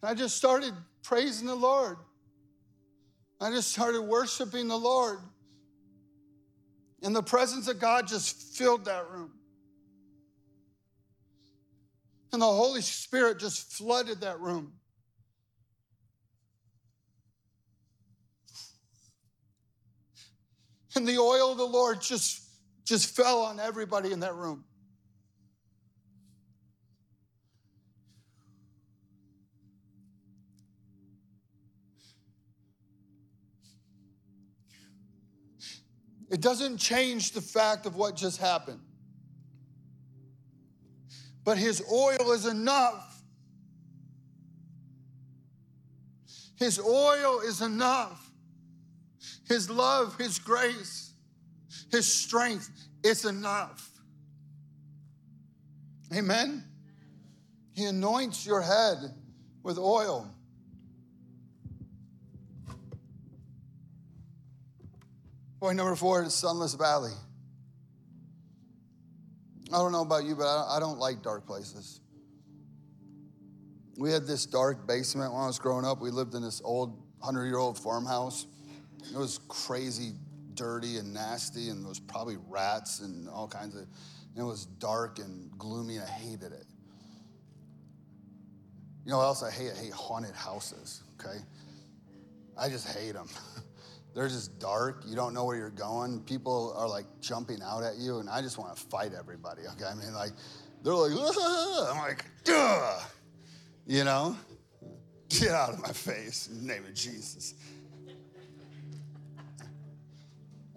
[0.00, 1.98] And I just started praising the Lord.
[3.38, 5.18] I just started worshiping the Lord.
[7.02, 9.32] And the presence of God just filled that room.
[12.32, 14.72] And the Holy Spirit just flooded that room.
[20.96, 22.42] And the oil of the Lord just,
[22.86, 24.64] just fell on everybody in that room.
[36.30, 38.80] It doesn't change the fact of what just happened.
[41.44, 43.22] But his oil is enough.
[46.58, 48.25] His oil is enough.
[49.46, 51.12] His love, His grace,
[51.90, 52.70] His strength
[53.02, 53.90] is enough.
[56.14, 56.64] Amen.
[57.72, 58.98] He anoints your head
[59.62, 60.30] with oil.
[65.60, 67.12] Point number four is Sunless Valley.
[69.72, 72.00] I don't know about you, but I don't like dark places.
[73.98, 76.00] We had this dark basement when I was growing up.
[76.00, 78.46] We lived in this old 100 year old farmhouse.
[79.12, 80.12] It was crazy,
[80.54, 83.86] dirty, and nasty, and there was probably rats and all kinds of.
[84.36, 86.66] it was dark and gloomy, and I hated it.
[89.04, 89.70] You know what else I hate?
[89.72, 91.38] I hate haunted houses, okay?
[92.58, 93.28] I just hate them.
[94.14, 95.04] They're just dark.
[95.06, 96.20] You don't know where you're going.
[96.22, 99.62] People are like jumping out at you, and I just want to fight everybody.
[99.74, 100.32] Okay, I mean, like
[100.82, 101.92] they're like, ah!
[101.92, 102.98] I'm like, duh,
[103.86, 104.36] you know,
[105.28, 107.54] get out of my face in the name of Jesus.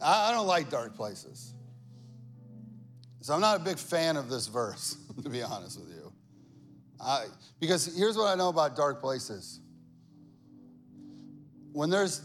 [0.02, 1.54] I don't like dark places,
[3.22, 6.12] so I'm not a big fan of this verse, to be honest with you.
[7.02, 7.26] I,
[7.60, 9.60] because here's what I know about dark places.
[11.72, 12.22] When there's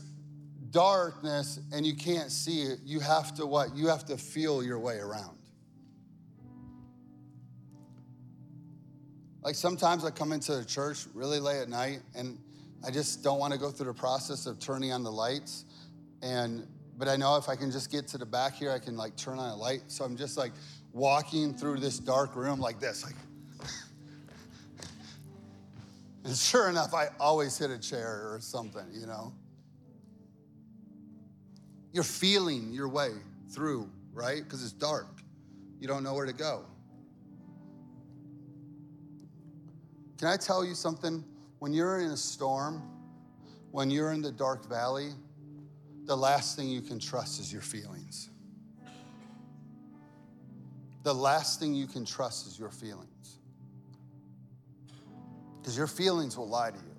[0.70, 3.76] darkness and you can't see it, you have to what?
[3.76, 5.38] You have to feel your way around.
[9.42, 12.38] Like sometimes I come into the church really late at night and
[12.84, 15.64] I just don't want to go through the process of turning on the lights.
[16.22, 18.96] And but I know if I can just get to the back here, I can
[18.96, 19.82] like turn on a light.
[19.88, 20.52] So I'm just like
[20.92, 23.16] walking through this dark room like this, like
[26.24, 29.32] and sure enough, I always hit a chair or something, you know.
[31.92, 33.10] You're feeling your way
[33.50, 34.42] through, right?
[34.42, 35.06] Because it's dark.
[35.80, 36.64] You don't know where to go.
[40.18, 41.24] Can I tell you something?
[41.58, 42.82] When you're in a storm,
[43.70, 45.10] when you're in the dark valley,
[46.04, 48.30] the last thing you can trust is your feelings.
[51.02, 53.38] The last thing you can trust is your feelings.
[55.60, 56.94] Because your feelings will lie to you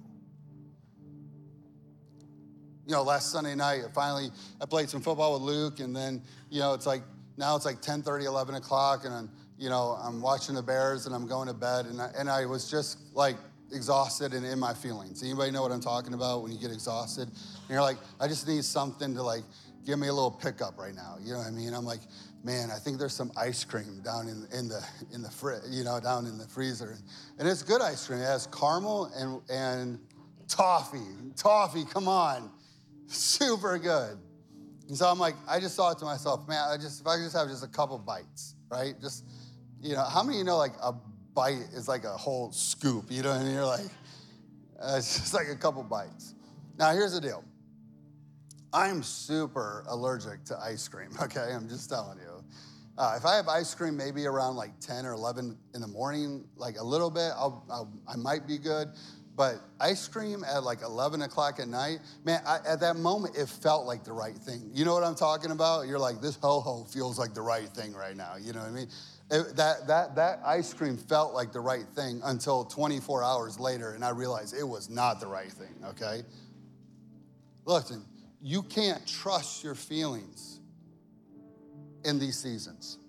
[2.85, 4.29] you know, last Sunday night, I finally,
[4.61, 7.01] I played some football with Luke, and then, you know, it's like,
[7.37, 11.05] now it's like 10 30, 11 o'clock, and I'm, you know, I'm watching the Bears
[11.05, 13.37] and I'm going to bed, and I, and I was just like
[13.71, 15.23] exhausted and in my feelings.
[15.23, 17.27] Anybody know what I'm talking about when you get exhausted?
[17.27, 19.43] And you're like, I just need something to like
[19.85, 21.17] give me a little pickup right now.
[21.21, 21.73] You know what I mean?
[21.73, 22.01] I'm like,
[22.43, 25.83] man, I think there's some ice cream down in, in the in the fri- you
[25.83, 26.97] know, down in the freezer.
[27.39, 28.19] And it's good ice cream.
[28.19, 29.99] It has caramel and and
[30.47, 30.99] toffee.
[31.35, 32.51] Toffee, come on
[33.07, 34.17] super good.
[34.87, 37.23] And so I'm like, I just thought to myself, man, I just if I could
[37.23, 38.93] just have just a couple bites, right?
[39.01, 39.25] Just,
[39.81, 40.93] you know, how many you know like a
[41.35, 43.85] bite is like a whole scoop, you know, and you're like,
[44.81, 46.33] uh, it's just like a couple bites.
[46.79, 47.43] Now here's the deal.
[48.73, 51.51] I'm super allergic to ice cream, okay?
[51.53, 52.43] I'm just telling you.
[52.97, 56.45] Uh, if I have ice cream maybe around like 10 or 11 in the morning,
[56.55, 58.87] like a little bit, I'll, I'll, i might be good.
[59.35, 63.49] But ice cream at like 11 o'clock at night, man, I, at that moment, it
[63.49, 64.71] felt like the right thing.
[64.73, 65.87] You know what I'm talking about?
[65.87, 68.35] You're like, this ho ho feels like the right thing right now.
[68.39, 68.87] You know what I mean?
[69.31, 73.91] It, that, that, that ice cream felt like the right thing until 24 hours later,
[73.91, 76.21] and I realized it was not the right thing, okay?
[77.65, 78.05] Listen,
[78.41, 80.59] you can't trust your feelings
[82.03, 82.99] in these seasons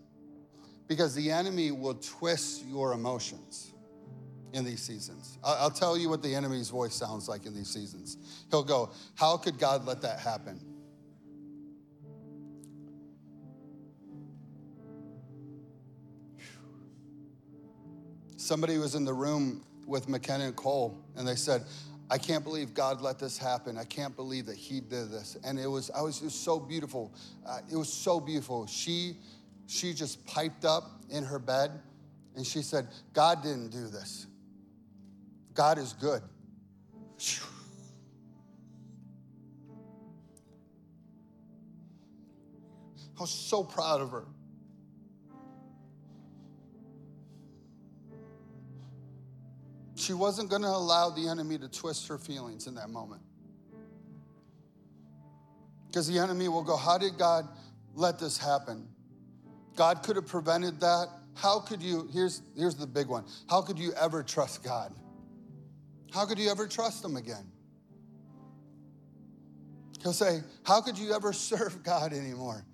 [0.89, 3.75] because the enemy will twist your emotions
[4.55, 5.37] in these seasons.
[5.45, 8.17] I'll tell you what the enemy's voice sounds like in these seasons.
[8.51, 10.61] He'll go, How could God let that happen?
[18.47, 21.65] Somebody was in the room with McKenna and Cole, and they said,
[22.09, 23.77] I can't believe God let this happen.
[23.77, 25.37] I can't believe that He did this.
[25.43, 27.13] And it was, I was, was so beautiful.
[27.45, 28.69] Uh, it was so beautiful.
[28.69, 29.17] She,
[29.67, 31.73] she just piped up in her bed,
[32.37, 34.29] and she said, God didn't do this.
[35.53, 36.23] God is good.
[43.19, 44.27] I was so proud of her.
[49.97, 53.23] She wasn't going to allow the enemy to twist her feelings in that moment.
[55.89, 57.49] Because the enemy will go, How did God
[57.95, 58.87] let this happen?
[59.75, 61.09] God could have prevented that.
[61.35, 63.25] How could you, here's, here's the big one.
[63.49, 64.93] How could you ever trust God?
[66.13, 67.47] How could you ever trust Him again?
[70.03, 72.67] He'll say, How could you ever serve God anymore?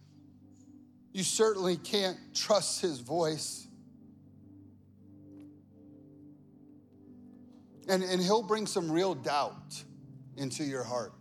[1.12, 3.68] You certainly can't trust His voice.
[7.88, 9.82] And, and He'll bring some real doubt
[10.36, 11.12] into your heart.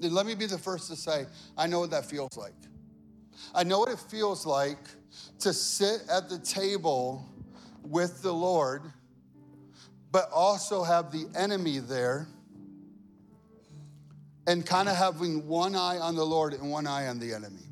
[0.00, 1.26] Then let me be the first to say,
[1.56, 2.54] I know what that feels like.
[3.54, 4.78] I know what it feels like
[5.40, 7.24] to sit at the table
[7.82, 8.82] with the Lord,
[10.12, 12.28] but also have the enemy there
[14.46, 17.67] and kind of having one eye on the Lord and one eye on the enemy.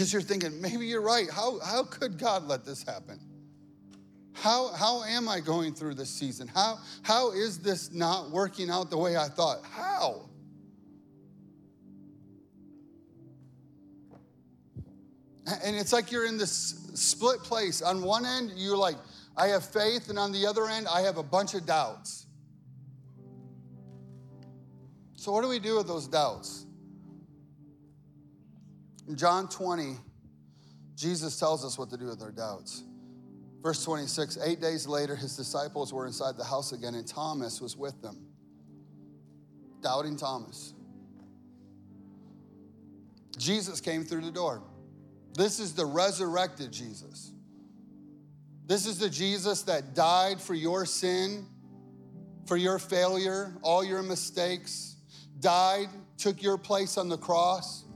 [0.00, 1.30] Because you're thinking, maybe you're right.
[1.30, 3.20] How, how could God let this happen?
[4.32, 6.48] How, how am I going through this season?
[6.48, 9.62] How, how is this not working out the way I thought?
[9.62, 10.30] How?
[15.62, 17.82] And it's like you're in this split place.
[17.82, 18.96] On one end, you're like,
[19.36, 22.24] I have faith, and on the other end, I have a bunch of doubts.
[25.16, 26.64] So, what do we do with those doubts?
[29.10, 29.96] In John 20,
[30.94, 32.84] Jesus tells us what to do with our doubts.
[33.60, 37.76] Verse 26 Eight days later, his disciples were inside the house again, and Thomas was
[37.76, 38.28] with them.
[39.82, 40.74] Doubting Thomas.
[43.36, 44.62] Jesus came through the door.
[45.34, 47.32] This is the resurrected Jesus.
[48.66, 51.46] This is the Jesus that died for your sin,
[52.46, 54.94] for your failure, all your mistakes,
[55.40, 57.86] died, took your place on the cross,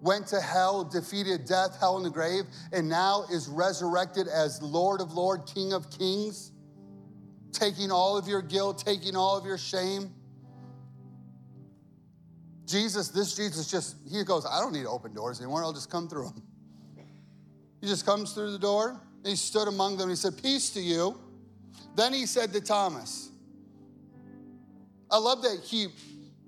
[0.00, 5.00] went to hell, defeated death, hell, and the grave, and now is resurrected as Lord
[5.00, 6.52] of Lords, King of Kings,
[7.52, 10.12] taking all of your guilt, taking all of your shame.
[12.66, 15.62] Jesus, this Jesus just, he goes, I don't need to open doors anymore.
[15.64, 16.42] I'll just come through them.
[17.80, 19.00] He just comes through the door.
[19.24, 20.08] He stood among them.
[20.08, 21.18] He said, Peace to you.
[21.96, 23.30] Then he said to Thomas,
[25.10, 25.88] I love that he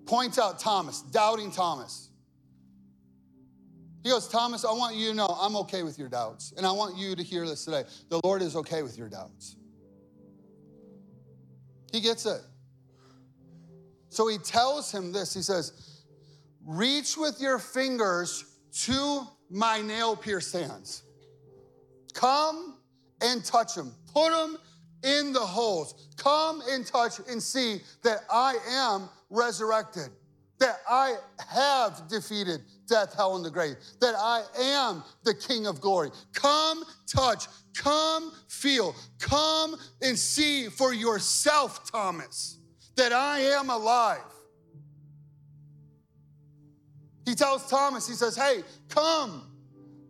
[0.07, 2.11] points out Thomas, doubting Thomas.
[4.03, 6.53] He goes, Thomas, I want you to know I'm okay with your doubts.
[6.57, 7.85] And I want you to hear this today.
[8.09, 9.57] The Lord is okay with your doubts.
[11.93, 12.41] He gets it.
[14.09, 15.33] So he tells him this.
[15.33, 16.03] He says,
[16.65, 18.45] Reach with your fingers
[18.85, 21.03] to my nail pierced hands.
[22.15, 22.79] Come
[23.21, 23.95] and touch them.
[24.13, 24.57] Put them
[25.03, 26.09] in the holes.
[26.17, 30.09] Come and touch and see that I am resurrected,
[30.59, 31.17] that I
[31.49, 32.61] have defeated
[32.93, 36.11] death, hell, and the grave, that I am the King of glory.
[36.33, 42.59] Come touch, come feel, come and see for yourself, Thomas,
[42.97, 44.21] that I am alive.
[47.25, 49.53] He tells Thomas, he says, Hey, come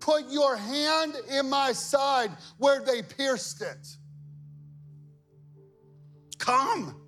[0.03, 3.87] Put your hand in my side where they pierced it.
[6.39, 7.01] Come.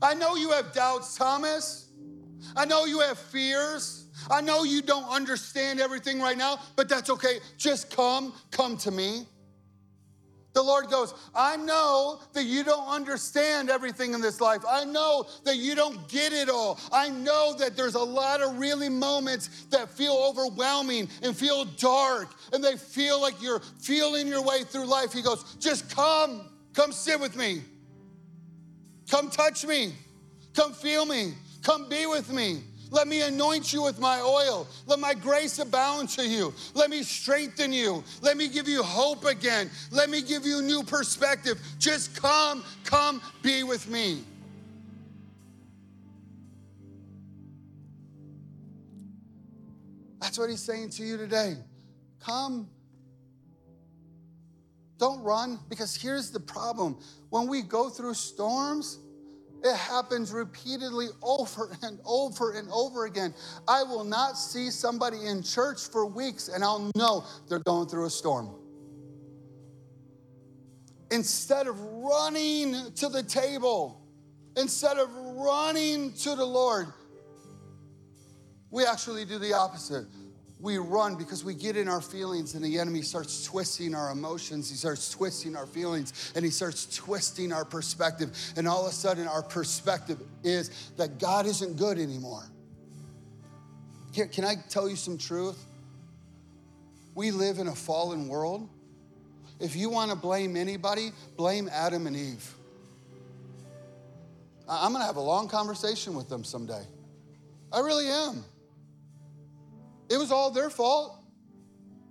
[0.00, 1.90] I know you have doubts, Thomas.
[2.54, 3.97] I know you have fears.
[4.30, 7.38] I know you don't understand everything right now, but that's okay.
[7.56, 9.26] Just come, come to me.
[10.54, 14.62] The Lord goes, I know that you don't understand everything in this life.
[14.68, 16.80] I know that you don't get it all.
[16.90, 22.34] I know that there's a lot of really moments that feel overwhelming and feel dark
[22.52, 25.12] and they feel like you're feeling your way through life.
[25.12, 27.62] He goes, just come, come sit with me.
[29.08, 29.92] Come touch me.
[30.54, 31.34] Come feel me.
[31.62, 32.62] Come be with me.
[32.90, 34.66] Let me anoint you with my oil.
[34.86, 36.54] Let my grace abound to you.
[36.74, 38.02] Let me strengthen you.
[38.22, 39.70] Let me give you hope again.
[39.90, 41.60] Let me give you new perspective.
[41.78, 44.24] Just come, come be with me.
[50.20, 51.56] That's what he's saying to you today.
[52.20, 52.68] Come.
[54.98, 56.98] Don't run, because here's the problem.
[57.30, 58.98] When we go through storms,
[59.64, 63.34] it happens repeatedly over and over and over again.
[63.66, 68.06] I will not see somebody in church for weeks and I'll know they're going through
[68.06, 68.54] a storm.
[71.10, 74.02] Instead of running to the table,
[74.56, 76.88] instead of running to the Lord,
[78.70, 80.04] we actually do the opposite
[80.60, 84.68] we run because we get in our feelings and the enemy starts twisting our emotions.
[84.68, 88.36] He starts twisting our feelings and he starts twisting our perspective.
[88.56, 92.42] And all of a sudden, our perspective is that God isn't good anymore.
[94.12, 95.64] Can, can I tell you some truth?
[97.14, 98.68] We live in a fallen world.
[99.60, 102.54] if you want to blame anybody, blame Adam and Eve.
[104.68, 106.84] I'm going to have a long conversation with them someday.
[107.72, 108.44] I really am.
[110.10, 111.22] It was all their fault.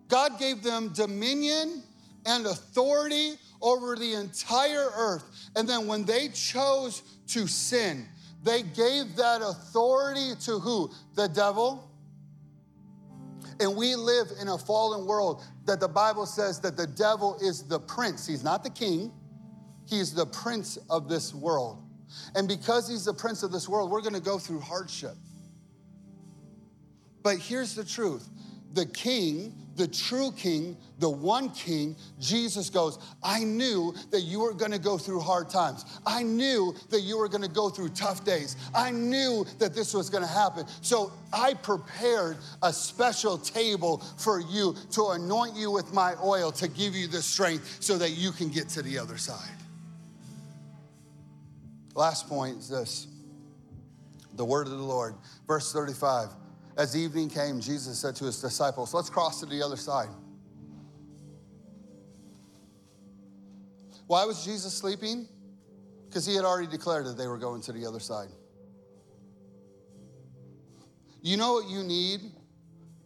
[0.08, 1.84] God gave them dominion
[2.26, 5.24] and authority over the entire earth.
[5.56, 8.08] And then when they chose to sin,
[8.44, 10.92] they gave that authority to who?
[11.16, 11.92] The devil.
[13.60, 17.64] And we live in a fallen world that the Bible says that the devil is
[17.64, 18.28] the prince.
[18.28, 19.12] He's not the king,
[19.86, 21.84] he's the prince of this world.
[22.36, 25.16] And because he's the prince of this world, we're gonna go through hardship.
[27.28, 28.30] But here's the truth
[28.74, 34.54] the king, the true king, the one king, Jesus goes, I knew that you were
[34.54, 35.84] gonna go through hard times.
[36.06, 38.56] I knew that you were gonna go through tough days.
[38.74, 40.68] I knew that this was gonna happen.
[40.80, 46.70] So I prepared a special table for you to anoint you with my oil to
[46.70, 49.58] give you the strength so that you can get to the other side.
[51.94, 53.08] Last point is this
[54.36, 55.16] the word of the Lord,
[55.46, 56.30] verse 35.
[56.78, 60.10] As evening came, Jesus said to his disciples, Let's cross to the other side.
[64.06, 65.28] Why was Jesus sleeping?
[66.06, 68.30] Because he had already declared that they were going to the other side.
[71.22, 72.22] You know what you need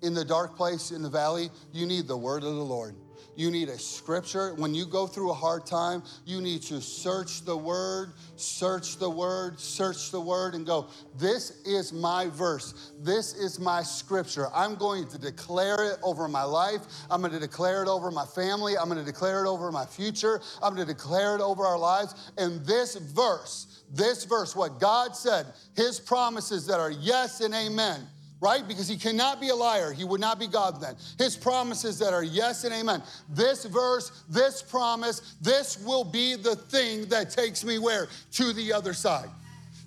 [0.02, 1.50] in the dark place in the valley?
[1.72, 2.96] You need the word of the Lord.
[3.42, 4.54] You need a scripture.
[4.54, 9.10] When you go through a hard time, you need to search the word, search the
[9.10, 12.92] word, search the word, and go, This is my verse.
[13.00, 14.50] This is my scripture.
[14.54, 16.82] I'm going to declare it over my life.
[17.10, 18.78] I'm going to declare it over my family.
[18.78, 20.40] I'm going to declare it over my future.
[20.62, 22.32] I'm going to declare it over our lives.
[22.38, 28.08] And this verse, this verse, what God said, his promises that are yes and amen
[28.42, 28.68] right?
[28.68, 29.94] Because he cannot be a liar.
[29.94, 30.96] He would not be God then.
[31.18, 33.04] His promises that are yes and amen.
[33.30, 38.08] This verse, this promise, this will be the thing that takes me where?
[38.34, 39.30] To the other side.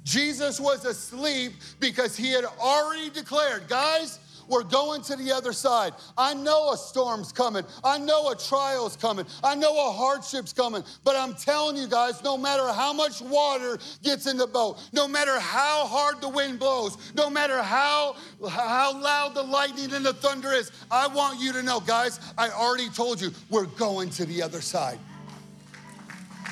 [0.04, 5.94] Jesus was asleep because he had already declared, guys, we're going to the other side.
[6.16, 7.64] I know a storm's coming.
[7.82, 9.26] I know a trial's coming.
[9.42, 10.84] I know a hardship's coming.
[11.04, 15.08] But I'm telling you guys, no matter how much water gets in the boat, no
[15.08, 18.16] matter how hard the wind blows, no matter how,
[18.48, 22.50] how loud the lightning and the thunder is, I want you to know, guys, I
[22.50, 24.98] already told you, we're going to the other side.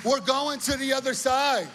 [0.05, 1.69] We're going to the other side.